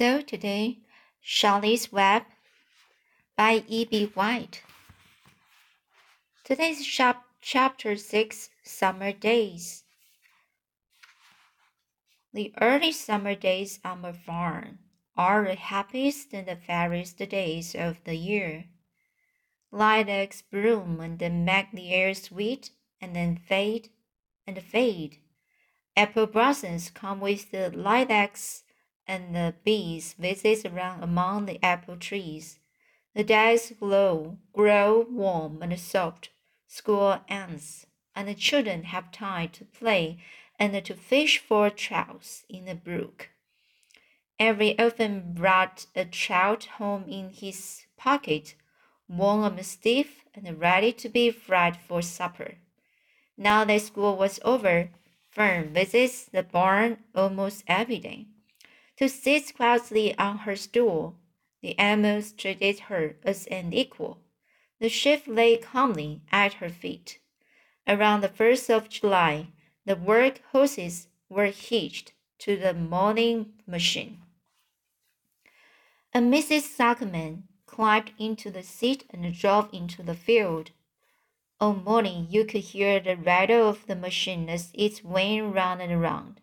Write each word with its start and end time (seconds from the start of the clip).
So 0.00 0.22
today, 0.22 0.78
Charlotte's 1.20 1.92
Web 1.92 2.22
by 3.36 3.64
E.B. 3.68 4.12
White. 4.14 4.62
Today's 6.42 6.86
chap 6.86 7.24
chapter 7.42 7.94
6 7.96 8.48
Summer 8.62 9.12
Days. 9.12 9.84
The 12.32 12.54
early 12.62 12.92
summer 12.92 13.34
days 13.34 13.78
on 13.84 14.00
my 14.00 14.12
farm 14.12 14.78
are 15.18 15.44
the 15.44 15.56
happiest 15.56 16.32
and 16.32 16.48
the 16.48 16.56
fairest 16.56 17.18
days 17.18 17.74
of 17.74 18.02
the 18.04 18.16
year. 18.16 18.64
Lilacs 19.70 20.40
bloom 20.40 20.98
and 21.00 21.18
then 21.18 21.44
make 21.44 21.72
the 21.72 21.92
air 21.92 22.14
sweet 22.14 22.70
and 23.02 23.14
then 23.14 23.36
fade 23.36 23.90
and 24.46 24.62
fade. 24.62 25.18
Apple 25.94 26.26
blossoms 26.26 26.88
come 26.88 27.20
with 27.20 27.50
the 27.50 27.68
lilacs 27.68 28.62
and 29.10 29.34
the 29.34 29.52
bees 29.64 30.12
visit 30.12 30.64
around 30.64 31.02
among 31.02 31.46
the 31.46 31.58
apple 31.64 31.96
trees. 31.96 32.60
The 33.12 33.24
days 33.24 33.72
glow, 33.80 34.38
grow 34.52 35.04
warm 35.10 35.60
and 35.62 35.76
soft. 35.80 36.30
School 36.68 37.18
ends, 37.28 37.88
and 38.14 38.28
the 38.28 38.34
children 38.34 38.84
have 38.84 39.10
time 39.10 39.48
to 39.48 39.64
play 39.64 40.22
and 40.60 40.72
to 40.84 40.94
fish 40.94 41.38
for 41.38 41.70
trouts 41.70 42.44
in 42.48 42.66
the 42.66 42.76
brook. 42.76 43.30
Avery 44.38 44.78
orphan 44.78 45.32
brought 45.34 45.86
a 45.96 46.04
trout 46.04 46.66
home 46.78 47.06
in 47.08 47.30
his 47.30 47.86
pocket, 47.96 48.54
warm 49.08 49.42
and 49.56 49.66
stiff 49.66 50.24
and 50.36 50.60
ready 50.60 50.92
to 50.92 51.08
be 51.08 51.32
fried 51.32 51.76
for 51.76 52.00
supper. 52.00 52.58
Now 53.36 53.64
that 53.64 53.82
school 53.82 54.16
was 54.16 54.38
over, 54.44 54.90
Fern 55.32 55.72
visits 55.74 56.26
the 56.26 56.44
barn 56.44 56.98
almost 57.12 57.64
every 57.66 57.98
day. 57.98 58.28
To 59.00 59.08
sit 59.08 59.54
quietly 59.56 60.14
on 60.18 60.40
her 60.40 60.54
stool, 60.56 61.16
the 61.62 61.78
animals 61.78 62.32
treated 62.32 62.80
her 62.80 63.16
as 63.22 63.46
an 63.46 63.72
equal. 63.72 64.18
The 64.78 64.90
sheep 64.90 65.22
lay 65.26 65.56
calmly 65.56 66.20
at 66.30 66.60
her 66.60 66.68
feet. 66.68 67.18
Around 67.88 68.20
the 68.20 68.28
first 68.28 68.68
of 68.68 68.90
July, 68.90 69.52
the 69.86 69.96
work 69.96 70.42
horses 70.52 71.08
were 71.30 71.46
hitched 71.46 72.12
to 72.40 72.58
the 72.58 72.74
mowing 72.74 73.54
machine. 73.66 74.20
And 76.12 76.30
Mrs. 76.30 76.76
Zuckerman 76.76 77.44
climbed 77.64 78.12
into 78.18 78.50
the 78.50 78.62
seat 78.62 79.04
and 79.08 79.34
drove 79.34 79.72
into 79.72 80.02
the 80.02 80.14
field. 80.14 80.72
All 81.58 81.72
morning 81.72 82.26
you 82.28 82.44
could 82.44 82.64
hear 82.64 83.00
the 83.00 83.16
rattle 83.16 83.66
of 83.66 83.86
the 83.86 83.96
machine 83.96 84.50
as 84.50 84.70
it 84.74 85.02
went 85.02 85.54
round 85.54 85.80
and 85.80 86.02
round 86.02 86.39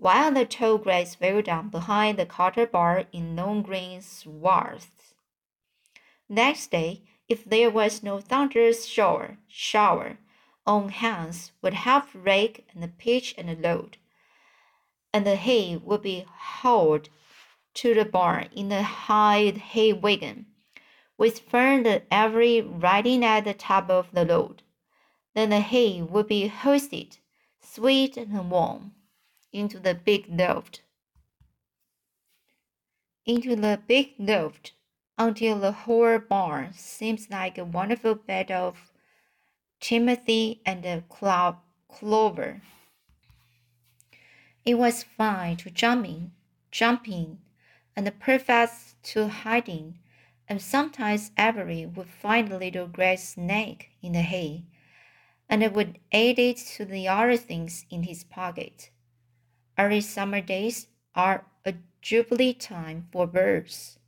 while 0.00 0.32
the 0.32 0.46
tall 0.46 0.78
grass 0.78 1.14
fell 1.14 1.42
down 1.42 1.68
behind 1.68 2.18
the 2.18 2.24
cotter 2.24 2.66
bar 2.66 3.04
in 3.12 3.36
long 3.36 3.60
green 3.60 4.00
swaths. 4.00 5.12
Next 6.26 6.70
day, 6.70 7.02
if 7.28 7.44
there 7.44 7.68
was 7.68 8.02
no 8.02 8.18
thunderous 8.18 8.86
shower, 8.86 9.36
shower, 9.46 10.16
on 10.66 10.88
hands 10.88 11.52
would 11.60 11.74
help 11.74 12.04
rake 12.14 12.66
and 12.74 12.96
pitch 12.96 13.34
and 13.36 13.60
load, 13.60 13.98
and 15.12 15.26
the 15.26 15.36
hay 15.36 15.76
would 15.76 16.00
be 16.00 16.24
hauled 16.34 17.10
to 17.74 17.92
the 17.92 18.06
barn 18.06 18.48
in 18.56 18.70
the 18.70 18.82
high 18.82 19.50
hay 19.50 19.92
wagon, 19.92 20.46
with 21.18 21.40
Fern 21.40 21.86
and 21.86 22.04
Avery 22.10 22.62
riding 22.62 23.22
at 23.22 23.44
the 23.44 23.52
top 23.52 23.90
of 23.90 24.10
the 24.12 24.24
load. 24.24 24.62
Then 25.34 25.50
the 25.50 25.60
hay 25.60 26.00
would 26.00 26.26
be 26.26 26.46
hoisted, 26.46 27.18
sweet 27.60 28.16
and 28.16 28.50
warm 28.50 28.94
into 29.52 29.78
the 29.78 29.94
big 29.94 30.26
loft. 30.28 30.82
Into 33.26 33.56
the 33.56 33.80
big 33.86 34.14
loft 34.18 34.72
until 35.18 35.58
the 35.58 35.72
whole 35.72 36.18
barn 36.18 36.72
seems 36.72 37.30
like 37.30 37.58
a 37.58 37.64
wonderful 37.64 38.14
bed 38.14 38.50
of 38.50 38.90
timothy 39.80 40.62
and 40.64 40.84
clo 41.08 41.56
clover. 41.88 42.62
It 44.64 44.74
was 44.74 45.02
fine 45.02 45.56
to 45.58 45.70
jump 45.70 46.06
in, 46.06 46.32
jump 46.70 47.08
in, 47.08 47.38
and 47.96 48.20
perfect 48.20 49.02
to 49.02 49.28
hiding, 49.28 49.98
and 50.48 50.60
sometimes 50.60 51.32
Avery 51.38 51.86
would 51.86 52.08
find 52.08 52.50
a 52.52 52.58
little 52.58 52.86
gray 52.86 53.16
snake 53.16 53.90
in 54.02 54.12
the 54.12 54.22
hay, 54.22 54.64
and 55.48 55.74
would 55.74 55.98
add 56.12 56.38
it 56.38 56.58
to 56.76 56.84
the 56.84 57.08
other 57.08 57.36
things 57.36 57.84
in 57.90 58.04
his 58.04 58.24
pocket. 58.24 58.90
Early 59.80 60.02
summer 60.02 60.42
days 60.42 60.88
are 61.14 61.46
a 61.64 61.72
jubilee 62.02 62.52
time 62.52 63.08
for 63.10 63.26
birds. 63.26 63.98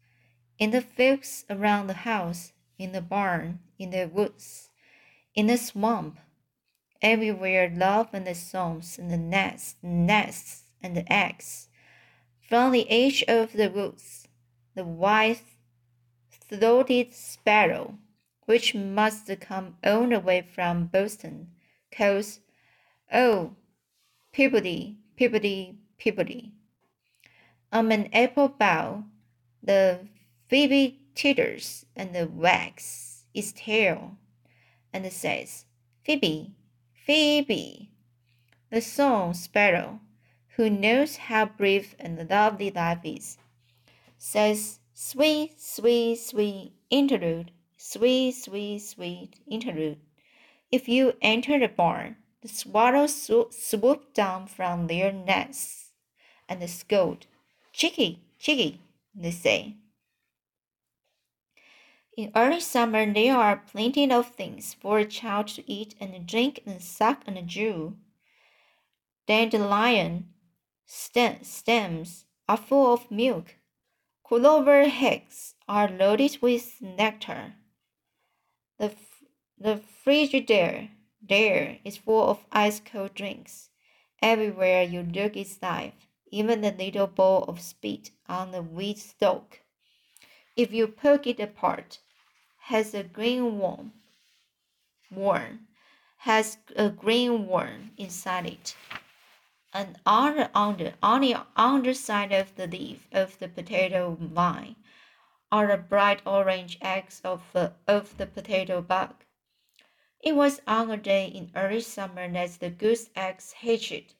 In 0.58 0.70
the 0.70 0.82
fields 0.82 1.46
around 1.48 1.86
the 1.86 2.04
house, 2.04 2.52
in 2.78 2.92
the 2.92 3.00
barn, 3.00 3.60
in 3.78 3.88
the 3.88 4.04
woods, 4.04 4.68
in 5.34 5.46
the 5.46 5.56
swamp, 5.56 6.20
everywhere 7.00 7.72
love 7.74 8.10
and 8.12 8.26
the 8.26 8.34
songs 8.34 8.98
and 8.98 9.10
the 9.10 9.16
nests, 9.16 9.76
nests 9.82 10.64
and 10.82 10.94
the 10.94 11.10
eggs. 11.10 11.70
From 12.46 12.72
the 12.72 12.90
edge 12.90 13.24
of 13.26 13.54
the 13.54 13.70
woods, 13.70 14.28
the 14.74 14.84
white-throated 14.84 17.14
sparrow, 17.14 17.96
which 18.44 18.74
must 18.74 19.30
come 19.40 19.78
all 19.82 20.06
the 20.06 20.20
way 20.20 20.42
from 20.42 20.88
Boston, 20.88 21.52
calls, 21.90 22.40
"Oh, 23.10 23.56
Peabody, 24.32 24.98
Peabody, 25.22 25.76
Peabody. 25.98 26.50
On 27.72 27.92
an 27.92 28.08
apple 28.12 28.48
bough, 28.48 29.04
the 29.62 30.08
phoebe 30.48 30.98
titters 31.14 31.86
and 31.94 32.12
the 32.12 32.26
wags 32.26 33.24
its 33.32 33.52
tail 33.52 34.16
and 34.92 35.12
says, 35.12 35.66
Phoebe, 36.02 36.56
Phoebe. 37.06 37.92
The 38.70 38.80
song 38.80 39.34
sparrow, 39.34 40.00
who 40.56 40.68
knows 40.68 41.18
how 41.18 41.46
brief 41.46 41.94
and 42.00 42.28
lovely 42.28 42.72
life 42.72 43.02
is, 43.04 43.38
says, 44.18 44.80
Sweet, 44.92 45.60
sweet, 45.60 46.16
sweet 46.16 46.72
interlude, 46.90 47.52
sweet, 47.76 48.32
sweet, 48.32 48.80
sweet 48.80 49.38
interlude. 49.46 50.00
If 50.72 50.88
you 50.88 51.12
enter 51.22 51.60
the 51.60 51.68
barn, 51.68 52.16
the 52.42 52.48
swallows 52.48 53.30
swoop 53.50 54.12
down 54.12 54.48
from 54.48 54.88
their 54.88 55.12
nests 55.12 55.92
and 56.48 56.68
scold, 56.68 57.26
Chicky, 57.72 58.20
Chicky, 58.38 58.80
they 59.14 59.30
say. 59.30 59.76
In 62.16 62.32
early 62.36 62.60
summer, 62.60 63.10
there 63.10 63.36
are 63.36 63.62
plenty 63.70 64.10
of 64.10 64.34
things 64.34 64.74
for 64.74 64.98
a 64.98 65.06
child 65.06 65.48
to 65.48 65.70
eat 65.70 65.94
and 65.98 66.26
drink 66.26 66.60
and 66.66 66.82
suck 66.82 67.22
and 67.26 67.48
chew. 67.48 67.96
Dandelion 69.26 70.28
stems 70.84 72.26
are 72.48 72.56
full 72.56 72.92
of 72.92 73.10
milk. 73.10 73.54
Clover 74.24 74.88
heads 74.88 75.54
are 75.68 75.88
loaded 75.88 76.38
with 76.42 76.82
nectar. 76.82 77.54
The, 78.78 78.92
the 79.58 79.80
Frigidaire 80.04 80.90
there 81.28 81.78
is 81.84 81.96
full 81.96 82.28
of 82.28 82.44
ice 82.50 82.80
cold 82.80 83.14
drinks. 83.14 83.70
Everywhere 84.20 84.82
you 84.82 85.02
look 85.02 85.36
is 85.36 85.62
life, 85.62 86.08
even 86.30 86.60
the 86.60 86.72
little 86.72 87.06
bowl 87.06 87.44
of 87.44 87.60
spit 87.60 88.10
on 88.28 88.50
the 88.50 88.62
wheat 88.62 88.98
stalk. 88.98 89.60
If 90.56 90.72
you 90.72 90.88
poke 90.88 91.26
it 91.26 91.40
apart, 91.40 92.00
has 92.66 92.92
a 92.94 93.02
green 93.02 93.58
worm, 93.58 93.92
worm, 95.10 95.66
has 96.18 96.58
a 96.76 96.90
green 96.90 97.46
worm 97.46 97.92
inside 97.96 98.46
it. 98.46 98.76
And 99.72 99.98
on 100.04 100.36
the, 100.36 100.50
under, 100.54 100.94
on 101.02 101.22
the 101.22 101.36
underside 101.56 102.32
of 102.32 102.54
the 102.56 102.66
leaf 102.66 103.06
of 103.12 103.38
the 103.38 103.48
potato 103.48 104.16
vine 104.20 104.76
are 105.50 105.68
the 105.68 105.76
bright 105.76 106.22
orange 106.26 106.78
eggs 106.80 107.20
of 107.24 107.42
the, 107.52 107.72
of 107.86 108.16
the 108.18 108.26
potato 108.26 108.82
bug. 108.82 109.14
It 110.24 110.36
was 110.36 110.60
on 110.68 110.88
a 110.88 110.96
day 110.96 111.26
in 111.26 111.50
early 111.56 111.80
summer 111.80 112.30
that 112.30 112.60
the 112.60 112.70
goose 112.70 113.10
eggs 113.16 113.54
hatched. 113.54 114.14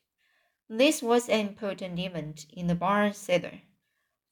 This 0.69 1.00
was 1.00 1.28
an 1.28 1.46
important 1.46 1.96
event 1.96 2.46
in 2.52 2.66
the 2.66 2.75
barn 2.75 3.14
cellar. 3.14 3.60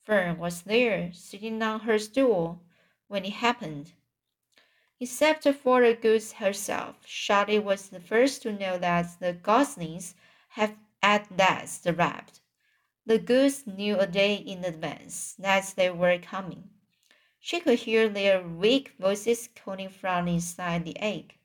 Fern 0.03 0.39
was 0.39 0.63
there, 0.63 1.13
sitting 1.13 1.63
on 1.63 1.81
her 1.81 1.97
stool, 2.01 2.61
when 3.07 3.25
it 3.25 3.35
happened. 3.35 3.93
Except 4.99 5.45
for 5.45 5.81
the 5.81 5.95
goose 5.95 6.33
herself, 6.33 7.07
Charlotte 7.07 7.63
was 7.63 7.89
the 7.89 8.01
first 8.01 8.43
to 8.43 8.53
know 8.53 8.77
that 8.77 9.21
the 9.21 9.33
goslings 9.33 10.17
had 10.49 10.77
at 11.05 11.31
last 11.39 11.87
arrived. 11.87 12.41
The 13.07 13.21
goose 13.21 13.65
knew 13.65 13.97
a 13.97 14.09
day 14.09 14.35
in 14.35 14.65
advance 14.65 15.35
that 15.39 15.73
they 15.77 15.91
were 15.91 16.19
coming. 16.19 16.71
She 17.39 17.61
could 17.61 17.79
hear 17.79 18.09
their 18.09 18.43
weak 18.43 18.95
voices 18.99 19.49
calling 19.55 19.91
from 19.91 20.27
inside 20.27 20.85
the 20.85 20.99
egg. 20.99 21.37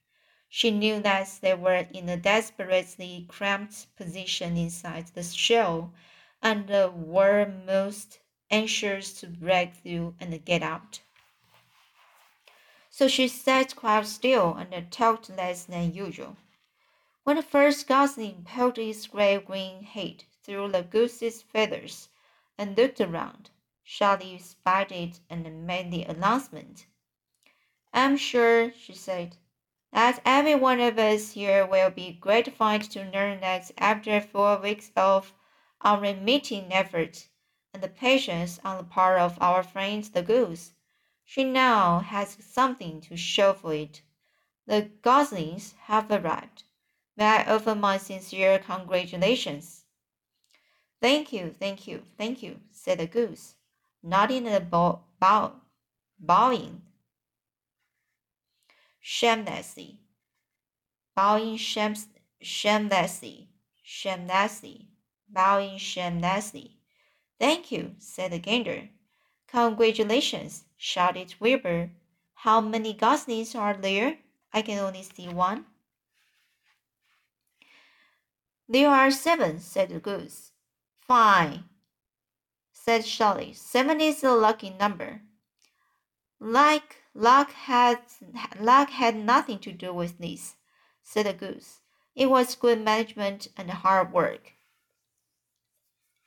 She 0.58 0.72
knew 0.72 1.02
that 1.02 1.40
they 1.42 1.54
were 1.54 1.86
in 1.92 2.08
a 2.08 2.16
desperately 2.16 3.26
cramped 3.28 3.94
position 3.98 4.56
inside 4.56 5.08
the 5.08 5.22
shell 5.22 5.92
and 6.42 6.70
were 6.70 7.46
most 7.46 8.20
anxious 8.50 9.12
to 9.20 9.28
break 9.28 9.74
through 9.74 10.16
and 10.18 10.46
get 10.46 10.64
out. 10.64 11.02
So 12.90 13.10
she 13.10 13.28
sat 13.28 13.76
quite 13.76 14.06
still 14.06 14.54
and 14.54 14.90
talked 14.90 15.30
less 15.30 15.66
than 15.66 15.94
usual. 15.94 16.38
When 17.26 17.36
the 17.36 17.44
first 17.44 17.86
gosling 17.86 18.46
poked 18.48 18.78
its 18.78 19.08
gray 19.08 19.38
green 19.40 19.84
head 19.84 20.24
through 20.42 20.72
the 20.72 20.84
goose's 20.84 21.42
feathers 21.42 22.08
and 22.58 22.78
looked 22.78 23.02
around, 23.02 23.50
Charlie 23.84 24.38
spied 24.38 24.94
it 24.94 25.20
and 25.30 25.68
made 25.68 25.92
the 25.92 26.04
announcement. 26.04 26.86
I'm 27.94 28.16
sure, 28.16 28.72
she 28.72 28.94
said, 28.94 29.36
that 29.96 30.20
every 30.26 30.54
one 30.54 30.82
of 30.82 31.00
us 31.00 31.32
here 31.32 31.66
will 31.66 31.90
be 31.90 32.18
gratified 32.20 32.82
to 32.82 33.10
learn 33.12 33.40
that 33.40 33.72
after 33.78 34.20
four 34.20 34.58
weeks 34.58 34.92
of 34.98 35.32
unremitting 35.80 36.68
effort 36.70 37.30
and 37.74 37.82
the 37.82 37.88
patience 37.88 38.60
on 38.66 38.76
the 38.76 38.84
part 38.84 39.18
of 39.18 39.38
our 39.40 39.64
friend 39.64 40.04
the 40.04 40.22
goose, 40.22 40.74
she 41.24 41.46
now 41.46 42.00
has 42.00 42.36
something 42.42 43.00
to 43.00 43.16
show 43.16 43.54
for 43.54 43.74
it. 43.74 44.02
The 44.68 44.92
goslings 45.02 45.76
have 45.84 46.12
arrived. 46.12 46.64
May 47.16 47.28
I 47.28 47.46
offer 47.46 47.74
my 47.74 47.96
sincere 47.98 48.60
congratulations? 48.60 49.86
Thank 51.00 51.32
you, 51.32 51.56
thank 51.58 51.88
you, 51.88 52.04
thank 52.18 52.44
you, 52.44 52.60
said 52.70 52.98
the 52.98 53.08
goose, 53.08 53.56
nodding 54.04 54.46
and 54.46 54.70
bow, 54.70 55.06
bow, 55.22 55.54
bowing 56.20 56.82
shamelessly, 59.08 60.00
bowing 61.16 61.56
shams, 61.58 62.08
shamelessly, 62.42 63.48
shamelessly, 63.84 64.88
bowing 65.30 65.78
shamelessly. 65.78 66.80
Thank 67.40 67.72
you, 67.72 67.94
said 68.00 68.32
the 68.32 68.40
gander. 68.40 68.90
Congratulations, 69.48 70.64
shouted 70.76 71.36
Wilbur. 71.40 71.92
How 72.34 72.60
many 72.60 72.94
goslings 72.94 73.54
are 73.54 73.76
there? 73.76 74.18
I 74.52 74.64
can 74.64 74.80
only 74.80 75.04
see 75.04 75.28
one. 75.28 75.66
There 78.68 78.90
are 78.90 79.12
seven, 79.12 79.60
said 79.60 79.90
the 79.90 80.00
goose. 80.00 80.52
Fine, 81.08 81.66
said 82.74 83.06
Charlie. 83.06 83.54
Seven 83.54 84.02
is 84.02 84.24
a 84.24 84.32
lucky 84.32 84.72
number. 84.72 85.22
Like 86.40 87.05
luck 87.16 87.54
had 87.54 88.02
luck 88.60 88.90
had 88.90 89.16
nothing 89.16 89.58
to 89.60 89.72
do 89.72 89.94
with 89.94 90.18
this, 90.18 90.56
said 91.02 91.26
the 91.26 91.34
goose. 91.34 91.80
It 92.14 92.30
was 92.30 92.56
good 92.56 92.82
management 92.82 93.48
and 93.58 93.72
hard 93.72 94.12
work. 94.12 94.52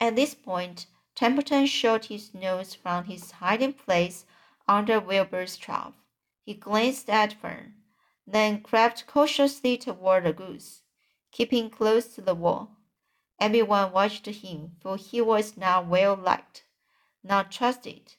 At 0.01 0.17
this 0.17 0.35
point, 0.35 0.87
Templeton 1.15 1.67
showed 1.67 2.07
his 2.07 2.33
nose 2.33 2.75
from 2.75 3.05
his 3.05 3.33
hiding 3.33 3.75
place 3.75 4.25
under 4.67 4.99
Wilbur's 4.99 5.57
trough. 5.57 5.95
He 6.43 6.55
glanced 6.55 7.11
at 7.11 7.35
Fern, 7.35 7.75
then 8.27 8.63
crept 8.63 9.07
cautiously 9.07 9.77
toward 9.77 10.25
the 10.25 10.33
goose, 10.33 10.83
keeping 11.33 11.69
close 11.69 12.15
to 12.15 12.23
the 12.23 12.35
wall. 12.35 12.77
Everyone 13.39 13.93
watched 13.93 14.27
him, 14.27 14.77
for 14.81 14.97
he 14.97 15.21
was 15.21 15.57
now 15.57 15.83
well 15.83 16.17
liked, 16.17 16.65
not 17.23 17.53
trusted. 17.53 18.15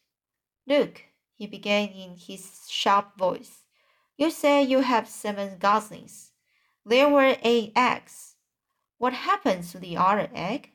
Look, 0.68 1.06
he 1.40 1.48
began 1.48 1.88
in 1.88 2.18
his 2.18 2.68
sharp 2.68 3.18
voice. 3.18 3.64
You 4.18 4.30
say 4.30 4.62
you 4.62 4.82
have 4.82 5.08
seven 5.08 5.58
goslings. 5.58 6.34
There 6.86 7.08
were 7.08 7.38
eight 7.42 7.72
eggs. 7.78 8.36
What 8.98 9.14
happened 9.14 9.64
to 9.70 9.80
the 9.80 9.96
other 9.96 10.30
egg? 10.36 10.74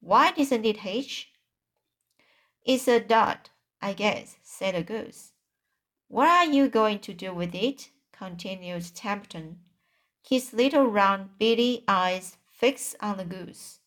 Why 0.00 0.32
didn't 0.32 0.64
it 0.64 0.78
hatch? 0.78 1.30
It's 2.64 2.88
a 2.88 2.98
dud, 2.98 3.50
I 3.82 3.92
guess, 3.92 4.36
said 4.42 4.74
the 4.74 4.82
goose. 4.82 5.32
What 6.08 6.28
are 6.28 6.50
you 6.50 6.70
going 6.70 7.00
to 7.00 7.12
do 7.12 7.34
with 7.34 7.54
it? 7.54 7.90
continued 8.12 8.94
Templeton, 8.94 9.58
his 10.26 10.54
little 10.54 10.86
round 10.86 11.38
beady 11.38 11.84
eyes 11.86 12.38
fixed 12.50 12.96
on 13.00 13.18
the 13.18 13.24
goose. 13.26 13.80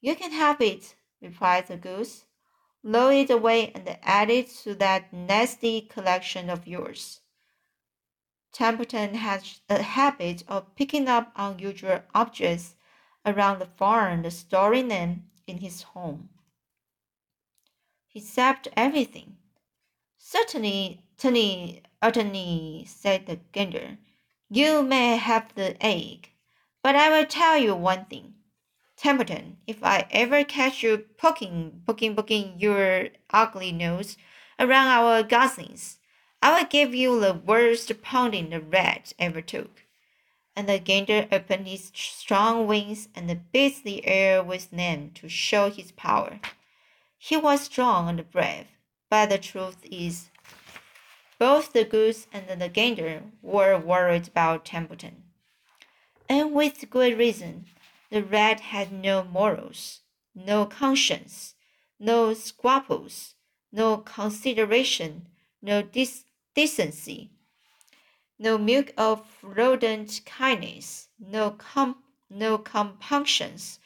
You 0.00 0.14
can 0.14 0.30
have 0.30 0.60
it, 0.60 0.94
replied 1.20 1.66
the 1.66 1.76
goose 1.76 2.24
load 2.84 3.14
it 3.14 3.30
away 3.30 3.72
and 3.74 3.98
add 4.02 4.30
it 4.30 4.50
to 4.50 4.74
that 4.74 5.12
nasty 5.12 5.80
collection 5.80 6.50
of 6.50 6.68
yours. 6.68 7.20
Templeton 8.52 9.14
has 9.14 9.60
a 9.68 9.82
habit 9.82 10.44
of 10.46 10.76
picking 10.76 11.08
up 11.08 11.32
unusual 11.34 12.02
objects 12.14 12.76
around 13.26 13.58
the 13.58 13.66
farm 13.66 14.24
and 14.24 14.32
storing 14.32 14.88
them 14.88 15.24
in 15.46 15.58
his 15.58 15.82
home. 15.82 16.28
He 18.06 18.20
zapped 18.20 18.68
everything. 18.76 19.38
Certainly, 20.18 21.02
Tony, 21.18 21.82
oh, 21.84 21.88
utterly, 22.02 22.84
said 22.86 23.26
the 23.26 23.40
gander. 23.50 23.98
You 24.50 24.82
may 24.82 25.16
have 25.16 25.54
the 25.54 25.76
egg, 25.84 26.30
but 26.82 26.94
I 26.94 27.08
will 27.10 27.26
tell 27.26 27.56
you 27.56 27.74
one 27.74 28.04
thing. 28.04 28.34
Templeton, 29.04 29.58
if 29.66 29.84
I 29.84 30.06
ever 30.12 30.44
catch 30.44 30.82
you 30.82 31.04
poking, 31.18 31.82
poking, 31.86 32.16
poking 32.16 32.54
your 32.58 33.08
ugly 33.28 33.70
nose 33.70 34.16
around 34.58 34.86
our 34.86 35.22
goslings, 35.22 35.98
I 36.40 36.58
will 36.58 36.66
give 36.66 36.94
you 36.94 37.20
the 37.20 37.34
worst 37.34 37.92
pounding 38.00 38.48
the 38.48 38.62
rat 38.62 39.12
ever 39.18 39.42
took. 39.42 39.82
And 40.56 40.66
the 40.66 40.78
gander 40.78 41.28
opened 41.30 41.68
his 41.68 41.92
strong 41.94 42.66
wings 42.66 43.10
and 43.14 43.42
beat 43.52 43.84
the 43.84 44.06
air 44.06 44.42
with 44.42 44.70
them 44.70 45.10
to 45.16 45.28
show 45.28 45.68
his 45.68 45.92
power. 45.92 46.40
He 47.18 47.36
was 47.36 47.60
strong 47.60 48.08
and 48.08 48.30
brave, 48.30 48.68
but 49.10 49.28
the 49.28 49.36
truth 49.36 49.84
is, 49.84 50.30
both 51.38 51.74
the 51.74 51.84
goose 51.84 52.26
and 52.32 52.58
the 52.58 52.70
gander 52.70 53.24
were 53.42 53.76
worried 53.76 54.28
about 54.28 54.64
Templeton. 54.64 55.24
And 56.26 56.54
with 56.54 56.88
good 56.88 57.18
reason. 57.18 57.66
The 58.10 58.22
rat 58.22 58.60
had 58.60 58.92
no 58.92 59.24
morals, 59.24 60.00
no 60.34 60.66
conscience, 60.66 61.54
no 61.98 62.34
scruples, 62.34 63.34
no 63.72 63.98
consideration, 63.98 65.28
no 65.62 65.82
decency, 66.54 67.30
no 68.38 68.58
milk 68.58 68.92
of 68.96 69.26
rodent 69.42 70.20
kindness, 70.26 71.08
no 71.18 71.52
com- 71.52 72.02
no 72.28 72.58
compunctions, 72.58 73.78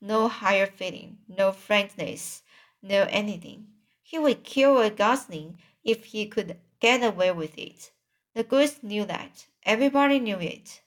no 0.00 0.28
higher 0.28 0.66
feeling, 0.66 1.18
no 1.28 1.52
frankness, 1.52 2.42
no 2.82 3.06
anything. 3.10 3.66
He 4.02 4.18
would 4.18 4.44
kill 4.44 4.80
a 4.80 4.90
gosling 4.90 5.58
if 5.82 6.06
he 6.06 6.26
could 6.26 6.56
get 6.80 7.02
away 7.02 7.32
with 7.32 7.58
it. 7.58 7.90
The 8.34 8.44
goose 8.44 8.82
knew 8.82 9.04
that. 9.06 9.46
Everybody 9.64 10.18
knew 10.18 10.38
it. 10.38 10.82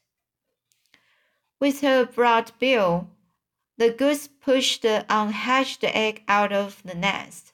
With 1.59 1.81
her 1.81 2.05
broad 2.05 2.53
bill, 2.57 3.09
the 3.77 3.91
goose 3.91 4.27
pushed 4.27 4.83
the 4.83 5.05
unhatched 5.09 5.83
egg 5.83 6.23
out 6.27 6.53
of 6.53 6.81
the 6.83 6.95
nest, 6.95 7.51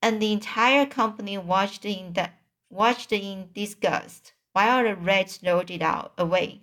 and 0.00 0.22
the 0.22 0.32
entire 0.32 0.86
company 0.86 1.36
watched 1.38 1.84
in, 1.84 2.12
the, 2.12 2.30
watched 2.70 3.10
in 3.10 3.50
disgust 3.52 4.32
while 4.52 4.84
the 4.84 4.94
rat 4.94 5.40
rolled 5.44 5.70
it 5.70 5.82
out 5.82 6.12
away. 6.16 6.60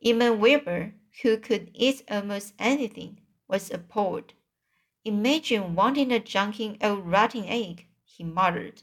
Even 0.00 0.40
Wilbur, 0.40 0.94
who 1.22 1.36
could 1.36 1.70
eat 1.74 2.02
almost 2.10 2.54
anything, 2.58 3.20
was 3.46 3.70
appalled. 3.70 4.32
Imagine 5.04 5.74
wanting 5.74 6.10
a 6.10 6.20
junking 6.20 6.78
old 6.82 7.06
rotting 7.06 7.48
egg, 7.50 7.86
he 8.02 8.24
muttered. 8.24 8.82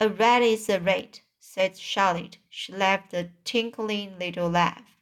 A 0.00 0.08
rat 0.08 0.42
is 0.42 0.68
a 0.70 0.80
rat, 0.80 1.20
said 1.38 1.76
Charlotte. 1.76 2.38
She 2.48 2.72
laughed 2.72 3.12
a 3.12 3.30
tinkling 3.44 4.18
little 4.18 4.48
laugh. 4.48 4.93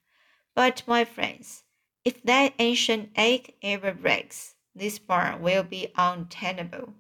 But, 0.55 0.83
my 0.87 1.05
friends, 1.05 1.65
if 2.05 2.23
that 2.25 2.55
ancient 2.59 3.11
egg 3.17 3.55
ever 3.63 3.95
breaks, 3.95 4.55
this 4.75 4.99
barn 4.99 5.41
will 5.41 5.63
be 5.63 5.93
untenable. 5.97 6.95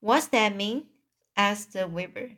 What's 0.00 0.26
that 0.28 0.54
mean? 0.54 0.88
asked 1.36 1.72
the 1.72 1.88
weaver. 1.88 2.32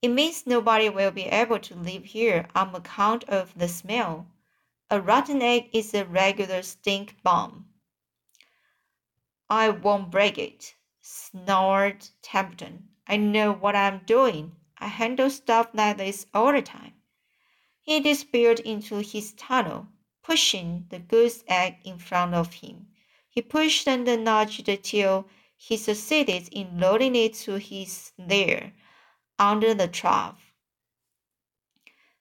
It 0.00 0.08
means 0.08 0.46
nobody 0.46 0.88
will 0.88 1.10
be 1.10 1.26
able 1.26 1.58
to 1.60 1.74
live 1.74 2.04
here 2.04 2.48
on 2.54 2.74
account 2.74 3.24
of 3.24 3.56
the 3.56 3.68
smell. 3.68 4.26
A 4.90 5.00
rotten 5.00 5.42
egg 5.42 5.68
is 5.72 5.94
a 5.94 6.04
regular 6.04 6.62
stink 6.62 7.22
bomb. 7.22 7.68
I 9.48 9.68
won't 9.68 10.10
break 10.10 10.38
it, 10.38 10.74
snarled 11.02 12.08
Templeton. 12.22 12.88
I 13.06 13.16
know 13.18 13.52
what 13.52 13.76
I'm 13.76 14.00
doing. 14.06 14.56
I 14.78 14.88
handle 14.88 15.28
stuff 15.28 15.68
like 15.74 15.98
this 15.98 16.26
all 16.32 16.52
the 16.52 16.62
time. 16.62 16.94
He 17.82 17.98
disappeared 18.00 18.60
into 18.60 18.98
his 18.98 19.32
tunnel, 19.32 19.88
pushing 20.22 20.86
the 20.90 21.00
goose 21.00 21.42
egg 21.48 21.78
in 21.84 21.98
front 21.98 22.34
of 22.34 22.54
him. 22.54 22.86
He 23.28 23.42
pushed 23.42 23.88
and 23.88 24.04
nudged 24.04 24.66
till 24.84 25.28
he 25.56 25.76
succeeded 25.76 26.48
in 26.52 26.78
loading 26.78 27.16
it 27.16 27.34
to 27.34 27.58
his 27.58 28.12
lair 28.16 28.72
under 29.38 29.74
the 29.74 29.88
trough. 29.88 30.54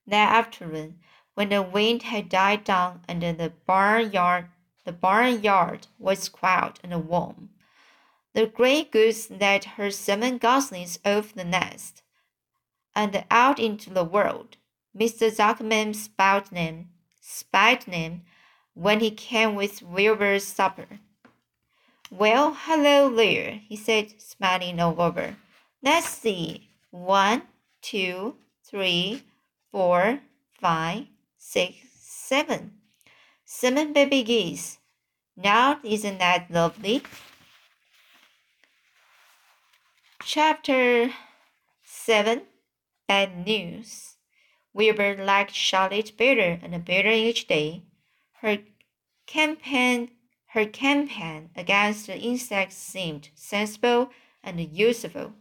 That 0.08 0.34
afternoon, 0.34 1.00
when 1.36 1.50
the 1.50 1.62
wind 1.62 2.04
had 2.04 2.28
died 2.28 2.64
down 2.64 3.04
and 3.08 3.22
the 3.22 3.54
barnyard 3.66 4.50
the 4.84 4.92
barnyard 4.92 5.86
was 6.00 6.28
quiet 6.28 6.80
and 6.84 7.08
warm, 7.08 7.52
The 8.34 8.48
gray 8.48 8.84
goose 8.84 9.30
let 9.30 9.66
her 9.76 9.92
seven 9.92 10.40
goslings 10.40 10.98
off 11.06 11.34
the 11.34 11.44
nest 11.44 12.02
and 12.96 13.24
out 13.30 13.60
into 13.60 13.92
the 13.92 14.04
world. 14.04 14.58
Mr. 14.98 15.32
Zuckerman 15.32 15.96
spied 15.96 16.48
them, 16.48 16.90
spied 17.20 17.84
them 17.84 18.24
when 18.74 19.00
he 19.00 19.12
came 19.12 19.56
with 19.56 19.82
Wilbur's 19.82 20.46
supper. 20.46 21.00
Well, 22.10 22.58
hello 22.66 23.14
there, 23.14 23.62
he 23.68 23.78
said, 23.78 24.22
smiling 24.22 24.80
over. 24.80 25.38
Let's 25.82 26.10
see. 26.10 26.70
One, 26.90 27.44
two, 27.82 28.36
three, 28.66 29.24
four, 29.72 30.20
five, 30.60 31.06
six, 31.38 31.76
seven. 31.96 32.74
Seven 33.46 33.94
baby 33.94 34.24
geese. 34.24 34.80
Now, 35.38 35.80
isn't 35.84 36.20
that 36.20 36.52
lovely? 36.52 37.04
Chapter 40.24 41.12
7 41.84 42.42
Bad 43.08 43.46
News 43.46 44.18
Wilbur 44.74 45.24
liked 45.24 45.54
Charlotte 45.54 46.16
better 46.18 46.60
and 46.62 46.86
better 46.86 47.10
each 47.10 47.48
day. 47.48 47.84
Her 48.42 48.60
campaign, 49.28 50.12
her 50.48 50.66
campaign 50.66 51.50
against 51.56 52.08
the 52.08 52.18
insects 52.18 52.78
seemed 52.78 53.30
sensible 53.36 54.12
and 54.44 54.60
useful. 54.60 55.34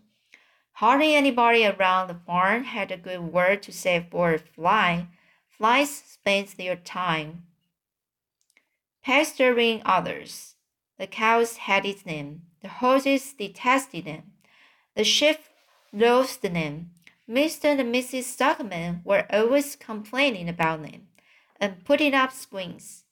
Hardly 0.73 1.15
anybody 1.15 1.67
around 1.67 2.09
the 2.09 2.15
barn 2.15 2.65
had 2.65 2.91
a 2.91 2.97
good 2.97 3.21
word 3.21 3.63
to 3.65 3.73
say 3.73 4.07
for 4.11 4.35
a 4.35 4.39
fly. 4.39 5.09
Flies 5.49 5.95
spent 5.95 6.57
their 6.57 6.77
time 6.77 7.45
pestering 9.03 9.83
others. 9.85 10.55
The 10.99 11.07
cows 11.07 11.57
hated 11.57 12.01
them. 12.05 12.43
The 12.63 12.69
horses 12.69 13.33
detested 13.33 14.05
them. 14.05 14.33
The 14.95 15.05
sheep 15.05 15.39
loathed 15.93 16.43
them. 16.43 16.91
Mr. 17.31 17.79
and 17.79 17.95
Mrs. 17.95 18.25
Stockman 18.25 19.03
were 19.05 19.25
always 19.33 19.77
complaining 19.77 20.49
about 20.49 20.83
them 20.83 21.07
and 21.61 21.85
putting 21.85 22.13
up 22.13 22.33
screens. 22.33 23.05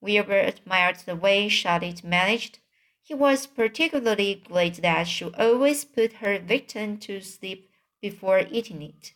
Wilbur 0.00 0.40
admired 0.40 0.96
the 1.06 1.14
way 1.14 1.48
Charlotte 1.48 2.02
managed. 2.02 2.58
He 3.00 3.14
was 3.14 3.46
particularly 3.46 4.42
glad 4.44 4.74
that 4.76 5.06
she 5.06 5.26
always 5.38 5.84
put 5.84 6.14
her 6.14 6.40
victim 6.40 6.98
to 6.98 7.20
sleep 7.20 7.70
before 8.00 8.46
eating 8.50 8.82
it. 8.82 9.12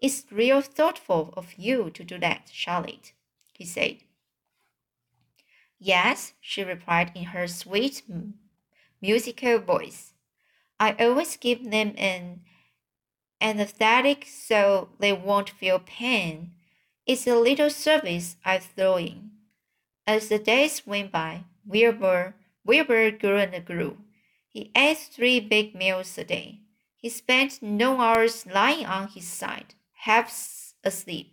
It's 0.00 0.26
real 0.32 0.62
thoughtful 0.62 1.32
of 1.36 1.54
you 1.56 1.90
to 1.90 2.02
do 2.02 2.18
that, 2.18 2.50
Charlotte, 2.52 3.12
he 3.52 3.64
said. 3.64 3.98
Yes, 5.78 6.32
she 6.40 6.64
replied 6.64 7.12
in 7.14 7.26
her 7.26 7.46
sweet, 7.46 8.02
musical 9.00 9.60
voice. 9.60 10.12
I 10.80 10.96
always 10.98 11.36
give 11.36 11.70
them 11.70 11.94
an 11.96 12.40
anesthetic 13.40 14.26
so 14.26 14.88
they 14.98 15.12
won't 15.12 15.50
feel 15.50 15.78
pain. 15.78 16.52
It's 17.06 17.26
a 17.26 17.36
little 17.36 17.70
service 17.70 18.36
I 18.44 18.58
throw 18.58 18.96
in. 18.96 19.30
As 20.06 20.28
the 20.28 20.38
days 20.38 20.86
went 20.86 21.12
by, 21.12 21.44
Wilbur, 21.66 22.34
Wilbur 22.64 23.10
grew 23.10 23.38
and 23.38 23.64
grew. 23.64 23.98
He 24.48 24.70
ate 24.76 24.98
three 24.98 25.40
big 25.40 25.74
meals 25.74 26.16
a 26.16 26.24
day. 26.24 26.60
He 26.96 27.08
spent 27.08 27.62
no 27.62 28.00
hours 28.00 28.46
lying 28.46 28.86
on 28.86 29.08
his 29.08 29.26
side, 29.28 29.74
half 29.92 30.72
asleep, 30.82 31.32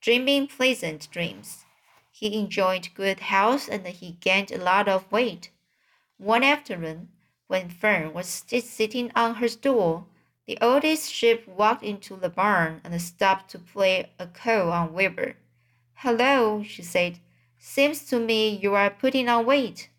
dreaming 0.00 0.46
pleasant 0.46 1.10
dreams. 1.10 1.64
He 2.10 2.38
enjoyed 2.38 2.94
good 2.94 3.20
health 3.20 3.68
and 3.70 3.86
he 3.86 4.12
gained 4.20 4.52
a 4.52 4.58
lot 4.58 4.88
of 4.88 5.10
weight. 5.10 5.50
One 6.18 6.42
afternoon, 6.42 7.08
when 7.46 7.70
Fern 7.70 8.12
was 8.12 8.26
sitting 8.26 9.10
on 9.14 9.36
her 9.36 9.48
stool, 9.48 10.08
the 10.48 10.56
oldest 10.62 11.12
sheep 11.12 11.46
walked 11.46 11.84
into 11.84 12.16
the 12.16 12.30
barn 12.30 12.80
and 12.82 13.02
stopped 13.02 13.50
to 13.50 13.58
play 13.58 14.10
a 14.18 14.26
call 14.26 14.72
on 14.72 14.94
Wilbur. 14.94 15.36
Hello, 15.96 16.62
she 16.62 16.82
said. 16.82 17.18
Seems 17.58 18.06
to 18.06 18.18
me 18.18 18.48
you 18.56 18.74
are 18.74 18.88
putting 18.88 19.28
on 19.28 19.44
weight. 19.44 19.90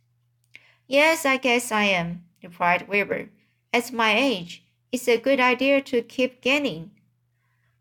Yes, 0.87 1.23
I 1.23 1.37
guess 1.37 1.71
I 1.71 1.83
am, 1.83 2.23
replied 2.41 2.87
Wilbur. 2.87 3.29
At 3.71 3.93
my 3.93 4.17
age, 4.17 4.63
it's 4.91 5.07
a 5.07 5.19
good 5.19 5.39
idea 5.39 5.81
to 5.83 6.01
keep 6.01 6.41
gaining. 6.41 6.89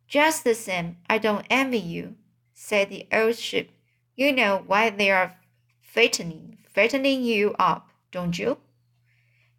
Just 0.07 0.45
the 0.45 0.55
same, 0.55 0.99
I 1.09 1.17
don't 1.17 1.47
envy 1.49 1.79
you, 1.79 2.17
said 2.53 2.91
the 2.91 3.07
old 3.11 3.37
sheep. 3.37 3.73
You 4.15 4.31
know 4.31 4.63
why 4.67 4.91
they 4.91 5.11
are 5.11 5.39
fattening, 5.81 6.59
fattening 6.69 7.23
you 7.23 7.55
up, 7.59 7.89
don't 8.13 8.39
you? 8.39 8.59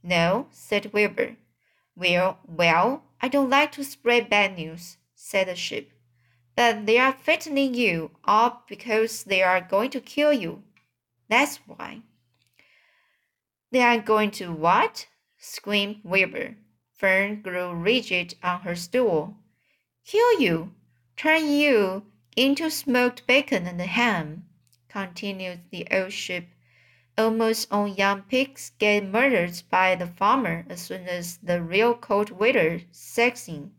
No, 0.03 0.45
said 0.51 0.93
Wilbur. 0.93 1.37
Well, 1.99 2.39
well, 2.47 3.03
I 3.21 3.27
don't 3.27 3.49
like 3.49 3.73
to 3.73 3.83
spread 3.83 4.29
bad 4.29 4.55
news, 4.55 4.95
said 5.15 5.49
the 5.49 5.55
sheep. 5.57 5.91
But 6.55 6.85
they 6.85 6.97
are 6.97 7.11
fattening 7.11 7.73
you 7.73 8.11
up 8.23 8.69
because 8.69 9.25
they 9.25 9.43
are 9.43 9.59
going 9.59 9.89
to 9.91 9.99
kill 9.99 10.31
you. 10.31 10.63
That's 11.27 11.57
why. 11.67 12.03
They 13.71 13.81
are 13.81 13.99
going 13.99 14.31
to 14.31 14.53
what? 14.53 15.07
screamed 15.37 15.99
Wilbur. 16.05 16.55
Fern 16.93 17.41
grew 17.41 17.73
rigid 17.73 18.35
on 18.41 18.61
her 18.61 18.77
stool. 18.77 19.35
Kill 20.05 20.39
you, 20.39 20.73
turn 21.17 21.51
you 21.51 22.05
into 22.37 22.71
smoked 22.71 23.27
bacon 23.27 23.67
and 23.67 23.81
ham, 23.81 24.45
continued 24.87 25.69
the 25.69 25.85
old 25.91 26.13
sheep 26.13 26.47
Almost 27.19 27.67
all 27.69 27.85
young 27.85 28.21
pigs 28.21 28.71
get 28.79 29.03
murdered 29.03 29.63
by 29.69 29.93
the 29.93 30.07
farmer 30.07 30.65
as 30.69 30.83
soon 30.83 31.05
as 31.09 31.35
the 31.43 31.61
real 31.61 31.93
cold 31.93 32.29
weather 32.31 32.83
sets 32.93 33.49
in. 33.49 33.71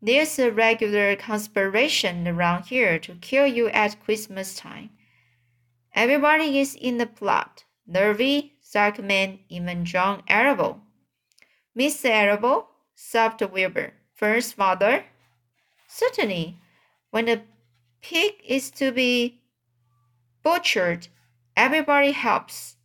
There's 0.00 0.38
a 0.38 0.52
regular 0.52 1.16
conspiration 1.16 2.28
around 2.28 2.66
here 2.66 3.00
to 3.00 3.16
kill 3.16 3.48
you 3.48 3.66
at 3.70 4.00
Christmas 4.04 4.54
time. 4.54 4.90
Everybody 5.92 6.60
is 6.60 6.76
in 6.76 6.98
the 6.98 7.06
plot. 7.06 7.64
Lurvy, 7.90 8.52
Zuckerman, 8.64 9.40
even 9.48 9.84
John 9.84 10.22
Arable. 10.28 10.82
Mr. 11.76 12.10
Arable, 12.10 12.68
sobbed 12.94 13.42
Wilbur. 13.42 13.94
First 14.14 14.54
father? 14.54 15.04
Certainly. 15.88 16.60
When 17.10 17.28
a 17.28 17.42
pig 18.02 18.34
is 18.46 18.70
to 18.70 18.92
be 18.92 19.40
butchered, 20.44 21.08
Everybody 21.56 22.10
helps. 22.10 22.76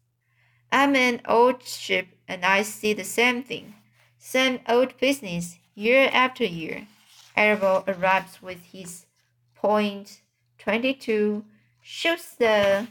I'm 0.71 0.95
an 0.95 1.21
old 1.27 1.63
ship 1.63 2.07
and 2.27 2.45
I 2.45 2.61
see 2.61 2.93
the 2.93 3.03
same 3.03 3.41
thing. 3.41 3.73
Same 4.19 4.59
old 4.67 4.97
business 4.99 5.57
year 5.73 6.09
after 6.13 6.45
year. 6.45 6.87
Arable 7.35 7.83
arrives 7.87 8.41
with 8.41 8.61
his 8.65 9.07
point 9.55 10.21
22, 10.59 11.45
shoots 11.81 12.35
the. 12.35 12.87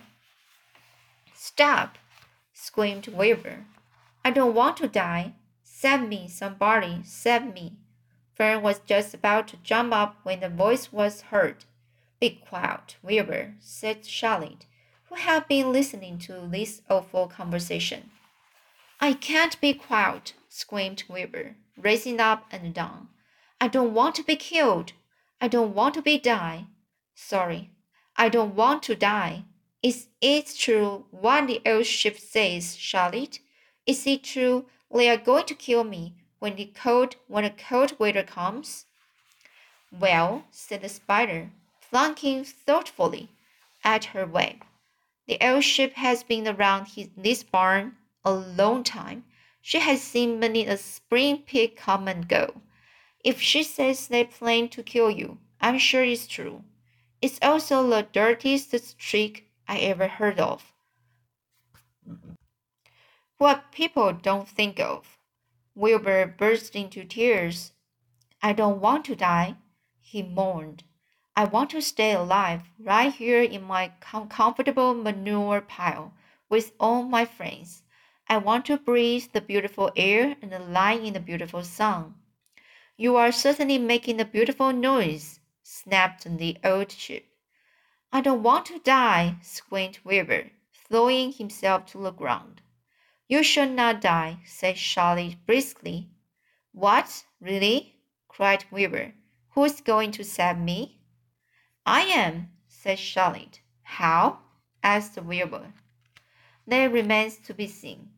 Stop! 1.34 1.98
screamed 2.52 3.06
Wilbur. 3.08 3.64
I 4.24 4.30
don't 4.30 4.54
want 4.54 4.78
to 4.78 4.88
die. 4.88 5.34
Save 5.62 6.08
me, 6.08 6.28
somebody, 6.28 7.02
save 7.04 7.54
me. 7.54 7.76
Fern 8.34 8.62
was 8.62 8.80
just 8.80 9.14
about 9.14 9.46
to 9.48 9.56
jump 9.58 9.92
up 9.92 10.16
when 10.24 10.40
the 10.40 10.48
voice 10.48 10.92
was 10.92 11.22
heard. 11.30 11.66
Be 12.18 12.30
quiet, 12.30 12.96
Wilbur, 13.02 13.54
said 13.60 14.04
Charlotte 14.04 14.66
who 15.08 15.14
have 15.16 15.48
been 15.48 15.72
listening 15.72 16.18
to 16.18 16.48
this 16.50 16.82
awful 16.88 17.26
conversation. 17.28 18.10
I 19.00 19.12
can't 19.12 19.60
be 19.60 19.74
quiet, 19.74 20.34
screamed 20.48 21.04
Weaver, 21.08 21.56
racing 21.76 22.20
up 22.20 22.46
and 22.50 22.74
down. 22.74 23.08
I 23.60 23.68
don't 23.68 23.94
want 23.94 24.14
to 24.16 24.22
be 24.22 24.36
killed. 24.36 24.92
I 25.40 25.48
don't 25.48 25.74
want 25.74 25.94
to 25.94 26.02
be 26.02 26.18
die. 26.18 26.66
Sorry, 27.14 27.70
I 28.16 28.28
don't 28.28 28.54
want 28.54 28.82
to 28.84 28.96
die. 28.96 29.44
Is 29.82 30.08
it 30.20 30.54
true 30.58 31.06
what 31.10 31.46
the 31.46 31.62
old 31.64 31.86
sheep 31.86 32.18
says, 32.18 32.76
Charlotte? 32.76 33.38
Is 33.86 34.06
it 34.06 34.24
true 34.24 34.66
they 34.92 35.08
are 35.08 35.16
going 35.16 35.46
to 35.46 35.54
kill 35.54 35.84
me 35.84 36.14
when 36.40 36.56
the 36.56 36.66
cold 36.74 37.16
when 37.28 37.44
the 37.44 37.50
cold 37.50 37.98
weather 37.98 38.24
comes? 38.24 38.86
Well, 39.92 40.44
said 40.50 40.82
the 40.82 40.88
spider, 40.88 41.50
flunking 41.80 42.44
thoughtfully 42.44 43.30
at 43.84 44.06
her 44.06 44.26
web. 44.26 44.64
The 45.28 45.60
sheep 45.60 45.92
has 45.96 46.22
been 46.22 46.48
around 46.48 46.86
his, 46.86 47.10
this 47.14 47.42
barn 47.42 47.96
a 48.24 48.32
long 48.32 48.82
time. 48.82 49.24
She 49.60 49.78
has 49.78 50.00
seen 50.00 50.40
many 50.40 50.64
a 50.64 50.78
spring 50.78 51.42
pig 51.46 51.76
come 51.76 52.08
and 52.08 52.26
go. 52.26 52.62
If 53.22 53.38
she 53.38 53.62
says 53.62 54.08
they 54.08 54.24
plan 54.24 54.70
to 54.70 54.82
kill 54.82 55.10
you, 55.10 55.36
I'm 55.60 55.78
sure 55.78 56.02
it's 56.02 56.26
true. 56.26 56.64
It's 57.20 57.38
also 57.42 57.86
the 57.86 58.08
dirtiest 58.10 58.98
trick 58.98 59.50
I 59.66 59.78
ever 59.80 60.08
heard 60.08 60.40
of. 60.40 60.72
What 63.36 63.70
people 63.70 64.14
don't 64.14 64.48
think 64.48 64.80
of. 64.80 65.18
Wilbur 65.74 66.26
burst 66.38 66.74
into 66.74 67.04
tears. 67.04 67.72
I 68.42 68.54
don't 68.54 68.80
want 68.80 69.04
to 69.04 69.14
die, 69.14 69.56
he 70.00 70.22
mourned. 70.22 70.84
I 71.38 71.44
want 71.44 71.70
to 71.70 71.80
stay 71.80 72.14
alive 72.14 72.62
right 72.80 73.14
here 73.14 73.44
in 73.44 73.62
my 73.62 73.92
com 74.00 74.28
comfortable 74.28 74.92
manure 74.92 75.60
pile 75.60 76.12
with 76.48 76.72
all 76.80 77.04
my 77.04 77.24
friends. 77.26 77.84
I 78.28 78.38
want 78.38 78.66
to 78.66 78.76
breathe 78.76 79.26
the 79.32 79.40
beautiful 79.40 79.92
air 79.94 80.34
and 80.42 80.72
lie 80.72 80.94
in 80.94 81.12
the 81.12 81.20
beautiful 81.20 81.62
sun. 81.62 82.16
You 82.96 83.14
are 83.14 83.30
certainly 83.30 83.78
making 83.78 84.20
a 84.20 84.24
beautiful 84.24 84.72
noise, 84.72 85.38
snapped 85.62 86.24
the 86.38 86.58
old 86.64 86.90
sheep. 86.90 87.30
I 88.12 88.20
don't 88.20 88.42
want 88.42 88.66
to 88.66 88.80
die, 88.80 89.36
squeaked 89.40 90.04
Wilbur, 90.04 90.50
throwing 90.88 91.30
himself 91.30 91.86
to 91.92 91.98
the 91.98 92.10
ground. 92.10 92.62
You 93.28 93.44
shall 93.44 93.68
not 93.68 94.00
die, 94.00 94.38
said 94.44 94.74
Charlie 94.74 95.38
briskly. 95.46 96.08
What, 96.72 97.26
really? 97.40 97.94
cried 98.26 98.64
Wilbur. 98.72 99.12
Who's 99.50 99.80
going 99.80 100.10
to 100.10 100.24
save 100.24 100.58
me? 100.58 100.97
I 101.90 102.02
am, 102.02 102.50
said 102.68 102.98
Charlotte. 102.98 103.60
How? 103.82 104.40
asked 104.82 105.16
Wilbur. 105.16 105.72
That 106.66 106.92
remains 106.92 107.38
to 107.38 107.54
be 107.54 107.66
seen. 107.66 108.10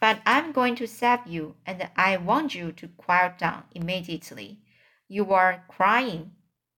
But 0.00 0.22
I'm 0.24 0.50
going 0.50 0.76
to 0.76 0.86
save 0.88 1.26
you, 1.26 1.54
and 1.66 1.90
I 1.94 2.16
want 2.16 2.54
you 2.54 2.72
to 2.72 2.88
quiet 2.88 3.36
down 3.36 3.64
immediately. 3.72 4.60
You 5.08 5.34
are 5.34 5.62
crying. 5.68 6.36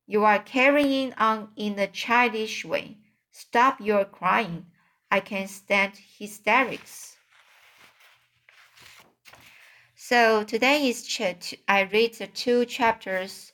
You 0.08 0.24
are 0.24 0.40
carrying 0.40 1.14
on 1.14 1.52
in 1.54 1.78
a 1.78 1.86
childish 1.86 2.64
way. 2.64 2.96
Stop 3.30 3.80
your 3.80 4.04
crying. 4.04 4.66
I 5.08 5.20
can't 5.20 5.48
stand 5.48 5.92
hysterics. 6.18 7.16
So 9.94 10.42
today 10.42 10.88
is 10.88 11.06
ch- 11.06 11.54
I 11.68 11.82
read 11.82 12.14
the 12.14 12.26
two 12.26 12.64
chapters. 12.64 13.52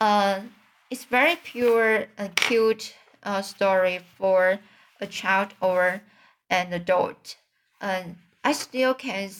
Uh, 0.00 0.42
it's 0.90 1.04
very 1.04 1.36
pure 1.36 2.06
and 2.16 2.34
cute 2.36 2.94
uh, 3.22 3.42
story 3.42 4.00
for 4.16 4.58
a 5.00 5.06
child 5.06 5.54
or 5.60 6.02
an 6.50 6.72
adult. 6.72 7.36
And 7.80 8.16
I 8.44 8.52
still 8.52 8.94
can 8.94 9.30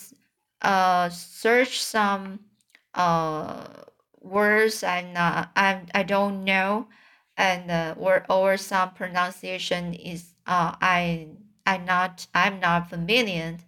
uh, 0.63 1.09
search 1.11 1.83
some 1.83 2.41
uh, 2.95 3.67
words 4.21 4.83
I'm 4.83 5.13
not 5.13 5.51
I'm 5.55 5.87
I 5.95 6.03
don't 6.03 6.45
know, 6.45 6.89
and 7.37 7.71
uh, 7.71 7.95
or 7.99 8.25
or 8.29 8.57
some 8.57 8.91
pronunciation 8.95 9.95
is 9.95 10.33
uh 10.47 10.75
I 10.81 11.29
I'm 11.67 11.85
not 11.85 12.27
I'm 12.35 12.59
not 12.61 12.91
familiar. 12.91 13.59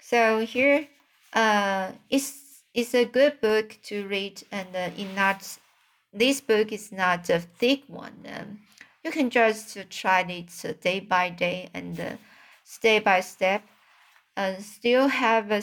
So 0.00 0.40
here, 0.40 0.88
uh, 1.32 1.92
it's 2.10 2.62
it's 2.74 2.94
a 2.94 3.04
good 3.04 3.40
book 3.40 3.78
to 3.84 4.06
read, 4.06 4.42
and 4.52 4.74
uh, 4.74 4.90
not 5.14 5.58
this 6.12 6.40
book 6.40 6.72
is 6.72 6.92
not 6.92 7.28
a 7.30 7.40
thick 7.40 7.82
one. 7.86 8.26
Um, 8.26 8.60
you 9.04 9.10
can 9.10 9.30
just 9.30 9.76
try 9.90 10.20
it 10.22 10.80
day 10.80 11.00
by 11.00 11.30
day 11.30 11.68
and 11.72 11.98
uh, 11.98 12.16
step 12.64 13.04
by 13.04 13.20
step 13.20 13.62
and 14.36 14.62
still 14.62 15.08
have 15.08 15.50
a, 15.50 15.62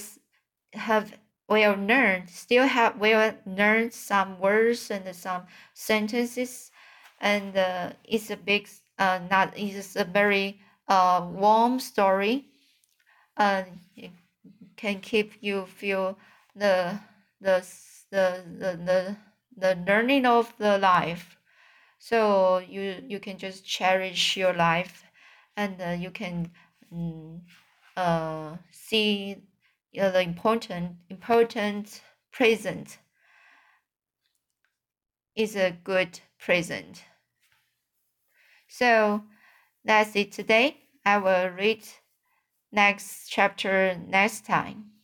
have 0.73 1.13
well 1.47 1.75
learned 1.75 2.29
still 2.29 2.67
have 2.67 2.97
well 2.99 3.33
learned 3.45 3.93
some 3.93 4.39
words 4.39 4.91
and 4.91 5.15
some 5.15 5.43
sentences 5.73 6.71
and 7.21 7.55
uh, 7.57 7.91
it's 8.03 8.29
a 8.29 8.35
big 8.37 8.67
uh, 8.99 9.19
not 9.29 9.53
it's 9.55 9.95
a 9.95 10.03
very 10.03 10.59
uh, 10.87 11.25
warm 11.31 11.79
story 11.79 12.45
and 13.37 13.65
it 13.95 14.11
can 14.75 14.99
keep 14.99 15.33
you 15.41 15.65
feel 15.65 16.17
the 16.55 16.99
the 17.39 17.65
the 18.11 18.43
the, 18.59 18.79
the, 18.85 19.17
the 19.57 19.75
learning 19.87 20.25
of 20.25 20.53
the 20.57 20.77
life 20.77 21.37
so 21.99 22.59
you 22.59 23.03
you 23.07 23.19
can 23.19 23.37
just 23.37 23.65
cherish 23.65 24.37
your 24.37 24.53
life 24.53 25.03
and 25.57 25.81
uh, 25.81 25.89
you 25.89 26.11
can 26.11 26.51
mm, 26.93 27.41
uh, 27.97 28.57
see 28.71 29.37
the 29.93 30.21
important 30.21 30.97
important 31.09 32.01
present 32.31 32.99
is 35.37 35.55
a 35.55 35.71
good 35.83 36.19
present. 36.39 37.05
So 38.67 39.23
that's 39.85 40.15
it 40.15 40.31
today. 40.31 40.77
I 41.05 41.19
will 41.19 41.49
read 41.49 41.87
next 42.71 43.29
chapter 43.29 43.95
next 43.95 44.45
time. 44.45 44.96